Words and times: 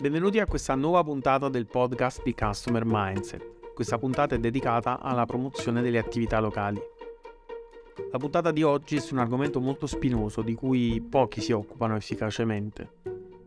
Benvenuti 0.00 0.38
a 0.38 0.46
questa 0.46 0.76
nuova 0.76 1.02
puntata 1.02 1.48
del 1.48 1.66
podcast 1.66 2.22
di 2.22 2.32
Customer 2.32 2.84
Mindset. 2.86 3.72
Questa 3.74 3.98
puntata 3.98 4.36
è 4.36 4.38
dedicata 4.38 5.00
alla 5.00 5.26
promozione 5.26 5.82
delle 5.82 5.98
attività 5.98 6.38
locali. 6.38 6.80
La 8.12 8.18
puntata 8.18 8.52
di 8.52 8.62
oggi 8.62 8.94
è 8.94 9.00
su 9.00 9.14
un 9.14 9.18
argomento 9.18 9.58
molto 9.60 9.88
spinoso 9.88 10.42
di 10.42 10.54
cui 10.54 11.00
pochi 11.00 11.40
si 11.40 11.50
occupano 11.50 11.96
efficacemente. 11.96 12.92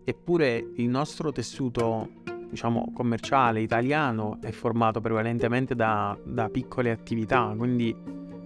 Eppure 0.04 0.72
il 0.76 0.90
nostro 0.90 1.32
tessuto, 1.32 2.10
diciamo, 2.50 2.92
commerciale 2.94 3.62
italiano 3.62 4.40
è 4.42 4.52
formato 4.52 5.00
prevalentemente 5.00 5.74
da, 5.74 6.18
da 6.22 6.50
piccole 6.50 6.92
attività, 6.92 7.54
quindi 7.56 7.96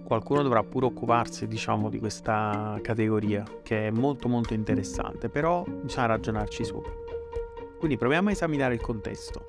qualcuno 0.04 0.42
dovrà 0.42 0.62
pure 0.62 0.86
occuparsi, 0.86 1.48
diciamo, 1.48 1.88
di 1.88 1.98
questa 1.98 2.78
categoria 2.82 3.42
che 3.64 3.88
è 3.88 3.90
molto 3.90 4.28
molto 4.28 4.54
interessante, 4.54 5.28
però 5.28 5.64
bisogna 5.64 6.06
ragionarci 6.06 6.64
sopra. 6.64 7.05
Quindi 7.78 7.96
proviamo 7.96 8.28
a 8.28 8.32
esaminare 8.32 8.74
il 8.74 8.80
contesto. 8.80 9.48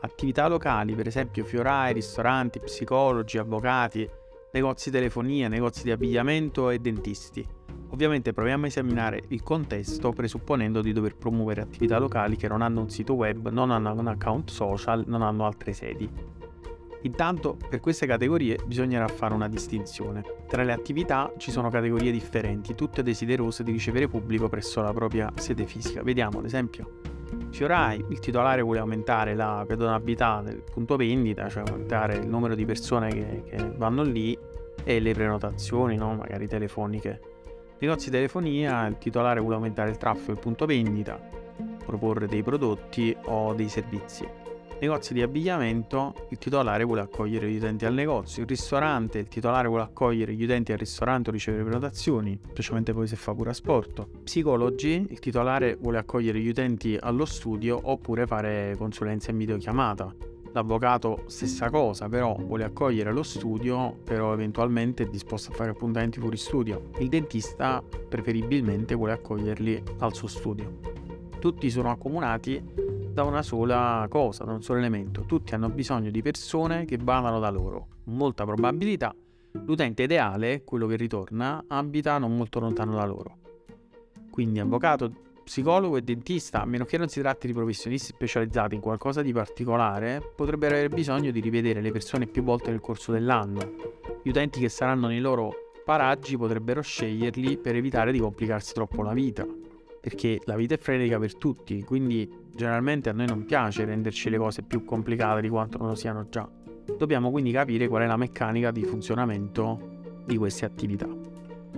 Attività 0.00 0.48
locali, 0.48 0.94
per 0.94 1.06
esempio 1.06 1.44
fiorai, 1.44 1.92
ristoranti, 1.92 2.58
psicologi, 2.58 3.38
avvocati, 3.38 4.08
negozi 4.52 4.90
di 4.90 4.96
telefonia, 4.96 5.48
negozi 5.48 5.84
di 5.84 5.90
abbigliamento 5.90 6.70
e 6.70 6.78
dentisti. 6.78 7.46
Ovviamente 7.90 8.32
proviamo 8.32 8.64
a 8.64 8.68
esaminare 8.68 9.22
il 9.28 9.42
contesto 9.42 10.12
presupponendo 10.12 10.80
di 10.80 10.92
dover 10.92 11.16
promuovere 11.16 11.60
attività 11.60 11.98
locali 11.98 12.36
che 12.36 12.48
non 12.48 12.62
hanno 12.62 12.80
un 12.80 12.90
sito 12.90 13.14
web, 13.14 13.48
non 13.50 13.70
hanno 13.70 13.92
un 13.92 14.06
account 14.06 14.50
social, 14.50 15.04
non 15.06 15.22
hanno 15.22 15.44
altre 15.44 15.72
sedi. 15.72 16.08
Intanto 17.02 17.56
per 17.68 17.80
queste 17.80 18.06
categorie 18.06 18.58
bisognerà 18.64 19.08
fare 19.08 19.34
una 19.34 19.48
distinzione. 19.48 20.22
Tra 20.46 20.62
le 20.62 20.72
attività 20.72 21.32
ci 21.36 21.50
sono 21.50 21.70
categorie 21.70 22.12
differenti, 22.12 22.74
tutte 22.74 23.02
desiderose 23.02 23.62
di 23.62 23.72
ricevere 23.72 24.08
pubblico 24.08 24.48
presso 24.48 24.82
la 24.82 24.92
propria 24.92 25.32
sede 25.36 25.66
fisica. 25.66 26.02
Vediamo 26.02 26.38
ad 26.38 26.44
esempio 26.44 27.09
Fiorai, 27.50 28.04
il 28.08 28.18
titolare 28.18 28.62
vuole 28.62 28.80
aumentare 28.80 29.34
la 29.34 29.64
pedonabilità 29.66 30.42
del 30.44 30.62
punto 30.62 30.96
vendita, 30.96 31.48
cioè 31.48 31.64
aumentare 31.66 32.16
il 32.16 32.26
numero 32.26 32.54
di 32.54 32.64
persone 32.64 33.08
che, 33.10 33.42
che 33.44 33.72
vanno 33.76 34.02
lì 34.02 34.36
e 34.84 35.00
le 35.00 35.12
prenotazioni, 35.12 35.96
no? 35.96 36.14
magari 36.14 36.46
telefoniche. 36.46 37.20
Negozi 37.78 38.10
di 38.10 38.16
telefonia, 38.16 38.86
il 38.86 38.98
titolare 38.98 39.40
vuole 39.40 39.56
aumentare 39.56 39.90
il 39.90 39.96
traffico 39.96 40.32
del 40.32 40.40
punto 40.40 40.66
vendita, 40.66 41.18
proporre 41.84 42.26
dei 42.26 42.42
prodotti 42.42 43.16
o 43.24 43.54
dei 43.54 43.68
servizi 43.68 44.49
negozi 44.80 45.12
di 45.12 45.20
abbigliamento, 45.20 46.14
il 46.30 46.38
titolare 46.38 46.84
vuole 46.84 47.02
accogliere 47.02 47.50
gli 47.50 47.56
utenti 47.56 47.84
al 47.84 47.92
negozio, 47.92 48.42
il 48.42 48.48
ristorante, 48.48 49.18
il 49.18 49.28
titolare 49.28 49.68
vuole 49.68 49.82
accogliere 49.82 50.32
gli 50.32 50.42
utenti 50.42 50.72
al 50.72 50.78
ristorante 50.78 51.28
o 51.28 51.32
ricevere 51.32 51.64
prenotazioni, 51.64 52.38
specialmente 52.48 52.94
poi 52.94 53.06
se 53.06 53.16
fa 53.16 53.34
pure 53.34 53.50
asporto. 53.50 54.08
Psicologi, 54.24 55.06
il 55.10 55.18
titolare 55.18 55.76
vuole 55.76 55.98
accogliere 55.98 56.40
gli 56.40 56.48
utenti 56.48 56.96
allo 56.98 57.26
studio 57.26 57.78
oppure 57.82 58.26
fare 58.26 58.74
consulenza 58.78 59.30
in 59.30 59.36
videochiamata. 59.36 60.14
L'avvocato 60.52 61.24
stessa 61.26 61.70
cosa, 61.70 62.08
però 62.08 62.34
vuole 62.34 62.64
accogliere 62.64 63.10
allo 63.10 63.22
studio, 63.22 63.96
però 64.02 64.32
eventualmente 64.32 65.04
è 65.04 65.06
disposto 65.06 65.52
a 65.52 65.54
fare 65.54 65.70
appuntamenti 65.70 66.18
fuori 66.18 66.38
studio. 66.38 66.88
Il 66.98 67.08
dentista 67.08 67.82
preferibilmente 68.08 68.94
vuole 68.94 69.12
accoglierli 69.12 69.82
al 69.98 70.14
suo 70.14 70.26
studio. 70.26 70.78
Tutti 71.38 71.70
sono 71.70 71.90
accomunati 71.90 72.89
da 73.12 73.24
una 73.24 73.42
sola 73.42 74.06
cosa, 74.08 74.44
da 74.44 74.52
un 74.52 74.62
solo 74.62 74.78
elemento. 74.78 75.22
Tutti 75.22 75.54
hanno 75.54 75.68
bisogno 75.68 76.10
di 76.10 76.22
persone 76.22 76.84
che 76.84 76.98
vadano 77.00 77.38
da 77.40 77.50
loro. 77.50 77.88
Molta 78.04 78.44
probabilità 78.44 79.14
l'utente 79.52 80.04
ideale, 80.04 80.62
quello 80.64 80.86
che 80.86 80.96
ritorna, 80.96 81.64
abita 81.68 82.18
non 82.18 82.36
molto 82.36 82.60
lontano 82.60 82.94
da 82.94 83.04
loro. 83.04 83.38
Quindi 84.30 84.60
avvocato, 84.60 85.10
psicologo 85.42 85.96
e 85.96 86.02
dentista, 86.02 86.62
a 86.62 86.64
meno 86.64 86.84
che 86.84 86.98
non 86.98 87.08
si 87.08 87.20
tratti 87.20 87.48
di 87.48 87.52
professionisti 87.52 88.12
specializzati 88.12 88.76
in 88.76 88.80
qualcosa 88.80 89.22
di 89.22 89.32
particolare, 89.32 90.22
potrebbero 90.34 90.74
avere 90.74 90.88
bisogno 90.88 91.30
di 91.30 91.40
rivedere 91.40 91.80
le 91.80 91.90
persone 91.90 92.26
più 92.26 92.42
volte 92.42 92.70
nel 92.70 92.80
corso 92.80 93.10
dell'anno. 93.10 93.60
Gli 94.22 94.28
utenti 94.28 94.60
che 94.60 94.68
saranno 94.68 95.08
nei 95.08 95.20
loro 95.20 95.52
paraggi 95.84 96.36
potrebbero 96.36 96.80
sceglierli 96.82 97.58
per 97.58 97.74
evitare 97.74 98.12
di 98.12 98.20
complicarsi 98.20 98.72
troppo 98.72 99.02
la 99.02 99.12
vita 99.12 99.44
perché 100.00 100.40
la 100.44 100.56
vita 100.56 100.74
è 100.74 100.78
frenetica 100.78 101.18
per 101.18 101.36
tutti, 101.36 101.82
quindi 101.82 102.28
generalmente 102.54 103.10
a 103.10 103.12
noi 103.12 103.26
non 103.26 103.44
piace 103.44 103.84
renderci 103.84 104.30
le 104.30 104.38
cose 104.38 104.62
più 104.62 104.84
complicate 104.84 105.42
di 105.42 105.48
quanto 105.48 105.78
non 105.78 105.88
lo 105.88 105.94
siano 105.94 106.26
già. 106.28 106.48
Dobbiamo 106.96 107.30
quindi 107.30 107.52
capire 107.52 107.86
qual 107.86 108.02
è 108.02 108.06
la 108.06 108.16
meccanica 108.16 108.70
di 108.70 108.82
funzionamento 108.84 109.98
di 110.24 110.36
queste 110.36 110.64
attività. 110.64 111.08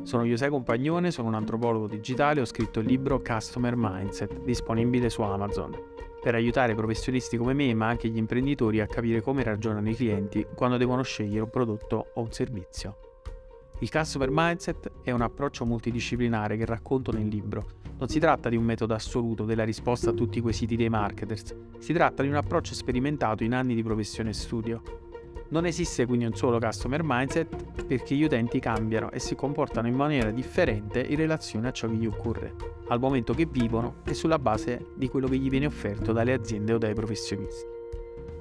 Sono 0.03 0.25
José 0.25 0.49
Compagnone, 0.49 1.11
sono 1.11 1.29
un 1.29 1.35
antropologo 1.35 1.87
digitale, 1.87 2.41
ho 2.41 2.45
scritto 2.45 2.81
il 2.81 2.87
libro 2.87 3.21
Customer 3.21 3.75
Mindset, 3.77 4.43
disponibile 4.43 5.11
su 5.11 5.23
Amazon, 5.23 5.77
per 6.21 6.35
aiutare 6.35 6.75
professionisti 6.75 7.37
come 7.37 7.53
me, 7.53 7.73
ma 7.75 7.89
anche 7.89 8.09
gli 8.09 8.17
imprenditori 8.17 8.81
a 8.81 8.87
capire 8.87 9.21
come 9.21 9.43
ragionano 9.43 9.89
i 9.89 9.95
clienti 9.95 10.47
quando 10.55 10.77
devono 10.77 11.03
scegliere 11.03 11.43
un 11.43 11.51
prodotto 11.51 12.11
o 12.15 12.21
un 12.21 12.33
servizio. 12.33 13.12
Il 13.81 13.91
Customer 13.91 14.29
Mindset 14.31 14.91
è 15.03 15.11
un 15.11 15.23
approccio 15.23 15.65
multidisciplinare 15.65 16.57
che 16.57 16.65
racconto 16.65 17.11
nel 17.11 17.27
libro. 17.27 17.67
Non 17.99 18.09
si 18.09 18.19
tratta 18.19 18.49
di 18.49 18.57
un 18.57 18.65
metodo 18.65 18.95
assoluto 18.95 19.45
della 19.45 19.65
risposta 19.65 20.11
a 20.11 20.13
tutti 20.13 20.39
i 20.39 20.41
quesiti 20.41 20.77
dei 20.77 20.89
marketers, 20.89 21.55
si 21.79 21.93
tratta 21.93 22.23
di 22.23 22.29
un 22.29 22.37
approccio 22.37 22.75
sperimentato 22.75 23.43
in 23.43 23.55
anni 23.55 23.75
di 23.75 23.83
professione 23.83 24.31
e 24.31 24.35
studio. 24.35 24.83
Non 25.49 25.67
esiste 25.67 26.07
quindi 26.07 26.25
un 26.25 26.35
solo 26.35 26.61
Customer 26.61 27.03
Mindset 27.03 27.83
perché 27.85 28.15
gli 28.15 28.23
utenti 28.23 28.61
cambiano 28.61 29.11
e 29.11 29.19
si 29.19 29.35
comportano 29.35 29.89
in 29.89 29.95
maniera 29.95 30.31
differente 30.31 31.01
in 31.01 31.17
relazione 31.17 31.69
a 31.69 31.73
ciò 31.73 31.89
che 31.89 31.95
gli 31.95 32.07
occorre, 32.07 32.55
al 32.87 33.01
momento 33.01 33.35
che 33.35 33.47
vivono 33.47 33.97
e 34.05 34.15
sulla 34.15 34.39
base 34.39 34.87
di 34.95 35.09
quello 35.09 35.27
che 35.27 35.39
gli 35.39 35.51
viene 35.51 35.67
offerto 35.67 36.13
dalle 36.13 36.33
aziende 36.33 36.73
o 36.73 36.79
dai 36.79 36.95
professionisti. 36.95 37.67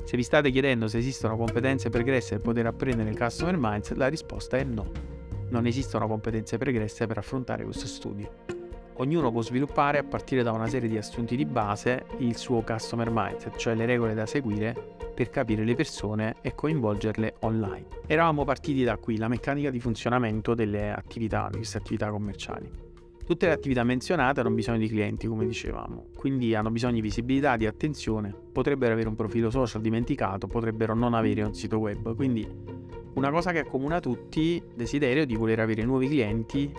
Se 0.04 0.16
vi 0.16 0.24
state 0.24 0.52
chiedendo 0.52 0.88
se 0.88 1.00
esistono 1.00 1.36
competenze 1.36 1.90
pregresse 1.90 2.36
per 2.36 2.44
poter 2.44 2.68
apprendere 2.68 3.10
il 3.10 3.18
Customer 3.18 3.58
Mindset, 3.58 3.98
la 3.98 4.08
risposta 4.08 4.58
è 4.58 4.64
no 4.64 5.20
non 5.52 5.68
esistono 5.68 6.08
competenze 6.08 6.58
pregresse 6.58 7.06
per 7.06 7.18
affrontare 7.20 7.64
questo 7.64 7.86
studio. 7.86 8.60
Ognuno 8.96 9.32
può 9.32 9.42
sviluppare 9.42 9.98
a 9.98 10.04
partire 10.04 10.44
da 10.44 10.52
una 10.52 10.68
serie 10.68 10.90
di 10.90 10.98
assunti 10.98 11.36
di 11.36 11.46
base 11.46 12.06
il 12.20 12.36
suo 12.38 12.62
customer 12.62 13.10
mindset, 13.12 13.56
cioè 13.58 13.76
le 13.76 13.86
regole 13.86 14.14
da 14.14 14.26
seguire 14.26 14.96
per 15.14 15.30
capire 15.30 15.64
le 15.64 15.76
persone 15.76 16.36
e 16.42 16.56
coinvolgerle 16.56 17.36
online. 17.42 17.86
Eravamo 18.08 18.44
partiti 18.44 18.84
da 18.84 18.98
qui, 18.98 19.18
la 19.18 19.28
meccanica 19.28 19.70
di 19.70 19.80
funzionamento 19.80 20.54
delle 20.54 20.92
attività, 20.92 21.48
di 21.50 21.58
queste 21.58 21.78
attività 21.78 22.10
commerciali. 22.10 22.70
Tutte 23.26 23.46
le 23.46 23.54
attività 23.54 23.84
menzionate 23.84 24.42
hanno 24.42 24.52
bisogno 24.52 24.80
di 24.80 24.88
clienti, 24.88 25.28
come 25.28 25.46
dicevamo, 25.46 26.08
quindi 26.16 26.54
hanno 26.54 26.70
bisogno 26.70 26.96
di 26.96 27.02
visibilità, 27.02 27.56
di 27.56 27.66
attenzione, 27.66 28.36
potrebbero 28.52 28.94
avere 28.94 29.08
un 29.08 29.16
profilo 29.16 29.50
social 29.50 29.82
dimenticato, 29.82 30.48
potrebbero 30.48 30.94
non 30.94 31.14
avere 31.14 31.42
un 31.44 31.54
sito 31.54 31.78
web, 31.78 32.16
quindi 32.16 32.46
una 33.14 33.30
cosa 33.30 33.52
che 33.52 33.60
accomuna 33.60 34.00
tutti, 34.00 34.62
desiderio 34.74 35.26
di 35.26 35.36
voler 35.36 35.60
avere 35.60 35.84
nuovi 35.84 36.08
clienti. 36.08 36.72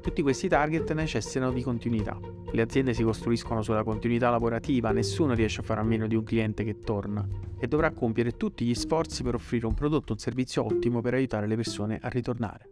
Tutti 0.00 0.22
questi 0.22 0.48
target 0.48 0.92
necessitano 0.92 1.52
di 1.52 1.62
continuità. 1.62 2.18
Le 2.50 2.62
aziende 2.62 2.92
si 2.92 3.02
costruiscono 3.02 3.62
sulla 3.62 3.82
continuità 3.82 4.30
lavorativa, 4.30 4.90
nessuno 4.92 5.34
riesce 5.34 5.60
a 5.60 5.64
fare 5.64 5.80
a 5.80 5.84
meno 5.84 6.06
di 6.06 6.14
un 6.14 6.24
cliente 6.24 6.64
che 6.64 6.78
torna 6.78 7.26
e 7.58 7.66
dovrà 7.66 7.92
compiere 7.92 8.36
tutti 8.36 8.64
gli 8.64 8.74
sforzi 8.74 9.22
per 9.22 9.34
offrire 9.34 9.66
un 9.66 9.74
prodotto 9.74 10.12
un 10.12 10.18
servizio 10.18 10.64
ottimo 10.64 11.00
per 11.00 11.14
aiutare 11.14 11.46
le 11.46 11.56
persone 11.56 11.98
a 12.02 12.08
ritornare. 12.08 12.68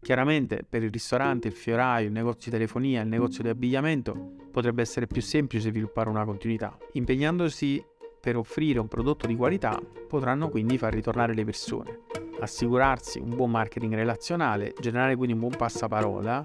Chiaramente 0.00 0.66
per 0.68 0.82
il 0.82 0.90
ristorante, 0.90 1.48
il 1.48 1.54
fioraio, 1.54 2.06
il 2.06 2.12
negozio 2.12 2.50
di 2.50 2.58
telefonia, 2.58 3.00
il 3.00 3.08
negozio 3.08 3.42
di 3.42 3.48
abbigliamento 3.48 4.34
potrebbe 4.52 4.82
essere 4.82 5.06
più 5.06 5.22
semplice 5.22 5.70
sviluppare 5.70 6.10
una 6.10 6.26
continuità, 6.26 6.76
impegnandosi 6.92 7.82
per 8.24 8.38
offrire 8.38 8.78
un 8.78 8.88
prodotto 8.88 9.26
di 9.26 9.36
qualità 9.36 9.78
potranno 10.08 10.48
quindi 10.48 10.78
far 10.78 10.94
ritornare 10.94 11.34
le 11.34 11.44
persone, 11.44 12.04
assicurarsi 12.40 13.18
un 13.18 13.28
buon 13.28 13.50
marketing 13.50 13.92
relazionale, 13.92 14.72
generare 14.80 15.14
quindi 15.14 15.34
un 15.34 15.40
buon 15.40 15.52
passaparola, 15.54 16.42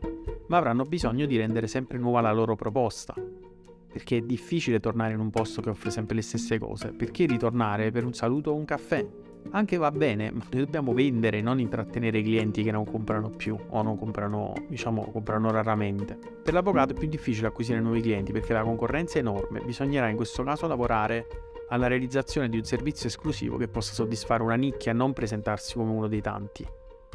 ma 0.47 0.57
avranno 0.57 0.83
bisogno 0.83 1.25
di 1.25 1.37
rendere 1.37 1.67
sempre 1.67 1.97
nuova 1.97 2.19
la 2.19 2.33
loro 2.33 2.57
proposta. 2.57 3.13
Perché 3.91 4.17
è 4.17 4.19
difficile 4.19 4.81
tornare 4.81 5.13
in 5.13 5.21
un 5.21 5.29
posto 5.29 5.61
che 5.61 5.69
offre 5.69 5.89
sempre 5.89 6.15
le 6.15 6.21
stesse 6.21 6.59
cose, 6.59 6.89
perché 6.89 7.25
ritornare 7.25 7.91
per 7.91 8.03
un 8.03 8.13
saluto 8.13 8.51
o 8.51 8.55
un 8.55 8.65
caffè? 8.65 9.07
Anche 9.51 9.77
va 9.77 9.89
bene, 9.89 10.31
ma 10.31 10.43
noi 10.51 10.65
dobbiamo 10.65 10.91
vendere, 10.93 11.39
non 11.39 11.61
intrattenere 11.61 12.17
i 12.17 12.23
clienti 12.23 12.61
che 12.61 12.71
non 12.71 12.83
comprano 12.83 13.29
più 13.29 13.57
o 13.69 13.81
non 13.81 13.97
comprano, 13.97 14.51
diciamo, 14.67 15.09
comprano 15.11 15.49
raramente. 15.49 16.19
Per 16.43 16.53
l'avvocato 16.53 16.93
è 16.93 16.97
più 16.97 17.07
difficile 17.07 17.47
acquisire 17.47 17.79
nuovi 17.79 18.01
clienti 18.01 18.33
perché 18.33 18.51
la 18.51 18.63
concorrenza 18.63 19.15
è 19.15 19.21
enorme, 19.21 19.61
bisognerà 19.61 20.09
in 20.09 20.17
questo 20.17 20.43
caso 20.43 20.67
lavorare 20.67 21.48
alla 21.69 21.87
realizzazione 21.87 22.49
di 22.49 22.57
un 22.57 22.63
servizio 22.63 23.07
esclusivo 23.07 23.57
che 23.57 23.67
possa 23.67 23.93
soddisfare 23.93 24.43
una 24.43 24.55
nicchia 24.55 24.91
e 24.91 24.95
non 24.95 25.13
presentarsi 25.13 25.75
come 25.75 25.91
uno 25.91 26.07
dei 26.07 26.21
tanti. 26.21 26.65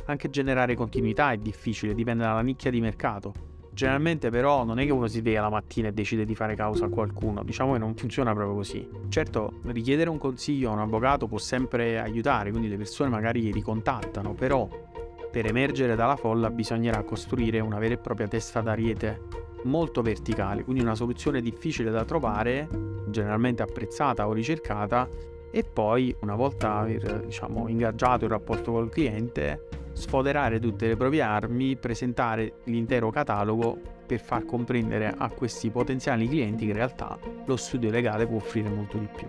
Anche 0.07 0.31
generare 0.31 0.75
continuità 0.75 1.33
è 1.33 1.37
difficile, 1.37 1.95
dipende 1.95 2.25
dalla 2.25 2.43
nicchia 2.43 2.71
di 2.71 2.81
mercato. 2.81 3.33
Generalmente 3.75 4.31
però 4.31 4.65
non 4.65 4.79
è 4.79 4.85
che 4.85 4.93
uno 4.93 5.09
si 5.09 5.19
sveglia 5.19 5.41
la 5.41 5.51
mattina 5.51 5.89
e 5.89 5.93
decide 5.93 6.25
di 6.25 6.37
fare 6.37 6.55
causa 6.55 6.85
a 6.85 6.89
qualcuno, 6.89 7.43
diciamo 7.43 7.73
che 7.73 7.79
non 7.79 7.97
funziona 7.97 8.33
proprio 8.33 8.55
così. 8.55 8.89
Certo, 9.09 9.55
richiedere 9.65 10.11
un 10.11 10.19
consiglio 10.19 10.71
a 10.71 10.75
un 10.75 10.79
avvocato 10.79 11.27
può 11.27 11.39
sempre 11.39 11.99
aiutare, 11.99 12.51
quindi 12.51 12.69
le 12.69 12.77
persone 12.77 13.11
magari 13.11 13.51
ricontattano, 13.51 14.33
però 14.35 14.69
per 15.29 15.47
emergere 15.47 15.97
dalla 15.97 16.15
folla 16.15 16.51
bisognerà 16.51 17.03
costruire 17.03 17.59
una 17.59 17.81
vera 17.81 17.95
e 17.95 17.99
propria 17.99 18.29
testa 18.29 18.61
d'ariete 18.61 19.23
molto 19.65 20.03
verticale, 20.03 20.63
quindi 20.63 20.83
una 20.83 20.95
soluzione 20.95 21.41
difficile 21.41 21.91
da 21.91 22.05
trovare, 22.05 22.69
generalmente 23.15 23.63
apprezzata 23.63 24.27
o 24.27 24.33
ricercata, 24.33 25.09
e 25.53 25.63
poi 25.63 26.15
una 26.23 26.35
volta 26.35 26.79
aver 26.79 27.21
diciamo, 27.27 27.69
ingaggiato 27.69 28.25
il 28.25 28.31
rapporto 28.31 28.73
col 28.73 28.91
cliente, 28.91 29.69
sfoderare 29.93 30.59
tutte 30.59 30.89
le 30.89 30.97
proprie 30.97 31.23
armi, 31.23 31.77
presentare 31.77 32.55
l'intero 32.65 33.11
catalogo 33.11 33.79
per 34.05 34.21
far 34.21 34.45
comprendere 34.45 35.15
a 35.17 35.31
questi 35.31 35.71
potenziali 35.71 36.27
clienti 36.29 36.65
che 36.65 36.73
in 36.73 36.77
realtà 36.77 37.17
lo 37.47 37.57
studio 37.57 37.91
legale 37.91 38.27
può 38.27 38.37
offrire 38.37 38.69
molto 38.69 38.99
di 38.99 39.09
più. 39.15 39.29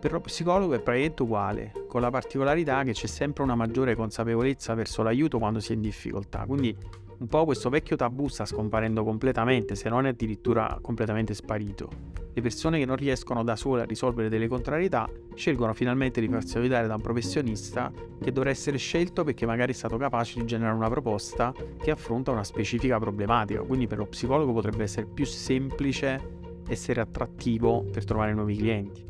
Per 0.00 0.10
lo 0.10 0.20
psicologo 0.20 0.74
è 0.74 0.80
praticamente 0.80 1.22
uguale, 1.22 1.72
con 1.86 2.00
la 2.00 2.10
particolarità 2.10 2.82
che 2.82 2.92
c'è 2.92 3.06
sempre 3.06 3.44
una 3.44 3.54
maggiore 3.54 3.94
consapevolezza 3.94 4.74
verso 4.74 5.04
l'aiuto 5.04 5.38
quando 5.38 5.60
si 5.60 5.72
è 5.72 5.74
in 5.76 5.80
difficoltà, 5.80 6.44
quindi 6.44 6.76
un 7.18 7.28
po' 7.28 7.44
questo 7.44 7.70
vecchio 7.70 7.94
tabù 7.94 8.26
sta 8.26 8.44
scomparendo 8.44 9.04
completamente, 9.04 9.76
se 9.76 9.88
non 9.88 10.06
è 10.06 10.08
addirittura 10.08 10.76
completamente 10.82 11.34
sparito. 11.34 12.25
Le 12.36 12.42
persone 12.42 12.78
che 12.78 12.84
non 12.84 12.96
riescono 12.96 13.42
da 13.42 13.56
sole 13.56 13.80
a 13.80 13.84
risolvere 13.86 14.28
delle 14.28 14.46
contrarietà 14.46 15.10
scelgono 15.34 15.72
finalmente 15.72 16.20
di 16.20 16.28
farsi 16.28 16.58
aiutare 16.58 16.86
da 16.86 16.96
un 16.96 17.00
professionista 17.00 17.90
che 18.20 18.30
dovrà 18.30 18.50
essere 18.50 18.76
scelto 18.76 19.24
perché 19.24 19.46
magari 19.46 19.72
è 19.72 19.74
stato 19.74 19.96
capace 19.96 20.40
di 20.40 20.44
generare 20.44 20.76
una 20.76 20.90
proposta 20.90 21.54
che 21.82 21.90
affronta 21.90 22.32
una 22.32 22.44
specifica 22.44 22.98
problematica. 22.98 23.62
Quindi 23.62 23.86
per 23.86 23.96
lo 23.96 24.04
psicologo 24.04 24.52
potrebbe 24.52 24.82
essere 24.82 25.06
più 25.06 25.24
semplice 25.24 26.20
essere 26.68 27.00
attrattivo 27.00 27.86
per 27.90 28.04
trovare 28.04 28.34
nuovi 28.34 28.54
clienti. 28.56 29.02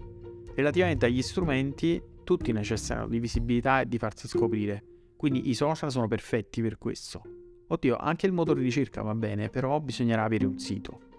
Relativamente 0.55 1.07
agli 1.07 1.21
strumenti, 1.21 2.01
tutti 2.23 2.53
necessitano 2.53 3.09
di 3.09 3.19
visibilità 3.19 3.81
e 3.81 3.89
di 3.89 3.99
farsi 3.99 4.29
scoprire, 4.29 4.85
quindi 5.17 5.49
i 5.49 5.55
social 5.55 5.91
sono 5.91 6.07
perfetti 6.07 6.63
per 6.63 6.79
questo. 6.79 7.23
Oddio, 7.67 7.97
anche 7.97 8.27
il 8.27 8.33
motore 8.33 8.61
di 8.61 8.67
ricerca 8.67 9.03
va 9.03 9.17
bene, 9.17 9.49
però 9.49 9.81
bisognerà 9.81 10.23
avere 10.23 10.47
un 10.47 10.61
sito. 10.61 11.16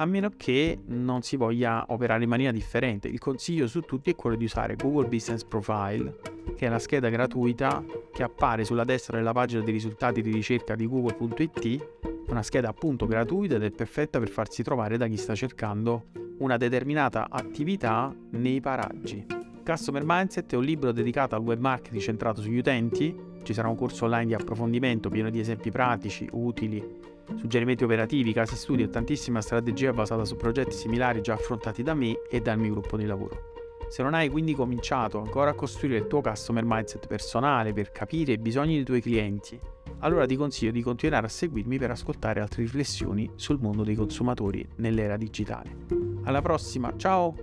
A 0.00 0.06
meno 0.06 0.30
che 0.34 0.78
non 0.86 1.20
si 1.20 1.36
voglia 1.36 1.84
operare 1.88 2.22
in 2.22 2.30
maniera 2.30 2.52
differente. 2.52 3.06
Il 3.06 3.18
consiglio 3.18 3.66
su 3.66 3.80
tutti 3.80 4.08
è 4.08 4.14
quello 4.14 4.34
di 4.34 4.44
usare 4.44 4.74
Google 4.74 5.08
Business 5.08 5.44
Profile, 5.44 6.16
che 6.56 6.66
è 6.66 6.70
la 6.70 6.78
scheda 6.78 7.10
gratuita 7.10 7.84
che 8.10 8.22
appare 8.22 8.64
sulla 8.64 8.84
destra 8.84 9.18
della 9.18 9.32
pagina 9.32 9.62
dei 9.62 9.74
risultati 9.74 10.22
di 10.22 10.32
ricerca 10.32 10.74
di 10.74 10.86
google.it, 10.86 11.88
una 12.28 12.42
scheda 12.42 12.70
appunto 12.70 13.04
gratuita 13.06 13.56
ed 13.56 13.62
è 13.62 13.70
perfetta 13.70 14.18
per 14.18 14.30
farsi 14.30 14.62
trovare 14.62 14.96
da 14.96 15.06
chi 15.06 15.18
sta 15.18 15.34
cercando 15.34 16.06
una 16.38 16.56
determinata 16.56 17.26
attività 17.28 18.10
nei 18.30 18.58
paraggi. 18.62 19.26
Customer 19.62 20.02
Mindset 20.02 20.50
è 20.50 20.56
un 20.56 20.64
libro 20.64 20.92
dedicato 20.92 21.34
al 21.34 21.42
web 21.42 21.60
marketing 21.60 22.00
centrato 22.00 22.40
sugli 22.40 22.56
utenti. 22.56 23.14
Ci 23.42 23.52
sarà 23.54 23.68
un 23.68 23.76
corso 23.76 24.04
online 24.04 24.26
di 24.26 24.34
approfondimento 24.34 25.08
pieno 25.08 25.30
di 25.30 25.40
esempi 25.40 25.70
pratici, 25.70 26.28
utili, 26.32 26.82
suggerimenti 27.36 27.84
operativi, 27.84 28.32
casi 28.32 28.56
studi 28.56 28.82
e 28.82 28.88
tantissima 28.88 29.40
strategia 29.40 29.92
basata 29.92 30.24
su 30.24 30.36
progetti 30.36 30.76
similari 30.76 31.20
già 31.20 31.34
affrontati 31.34 31.82
da 31.82 31.94
me 31.94 32.22
e 32.28 32.40
dal 32.40 32.58
mio 32.58 32.72
gruppo 32.72 32.96
di 32.96 33.06
lavoro. 33.06 33.48
Se 33.88 34.04
non 34.04 34.14
hai 34.14 34.28
quindi 34.28 34.54
cominciato 34.54 35.18
ancora 35.18 35.50
a 35.50 35.54
costruire 35.54 35.98
il 35.98 36.06
tuo 36.06 36.20
customer 36.20 36.62
mindset 36.64 37.08
personale 37.08 37.72
per 37.72 37.90
capire 37.90 38.32
i 38.32 38.38
bisogni 38.38 38.76
dei 38.76 38.84
tuoi 38.84 39.00
clienti, 39.00 39.58
allora 40.00 40.26
ti 40.26 40.36
consiglio 40.36 40.70
di 40.70 40.80
continuare 40.82 41.26
a 41.26 41.28
seguirmi 41.28 41.76
per 41.76 41.90
ascoltare 41.90 42.40
altre 42.40 42.62
riflessioni 42.62 43.30
sul 43.34 43.58
mondo 43.60 43.82
dei 43.82 43.96
consumatori 43.96 44.66
nell'era 44.76 45.16
digitale. 45.16 45.86
Alla 46.22 46.40
prossima, 46.40 46.92
ciao! 46.96 47.34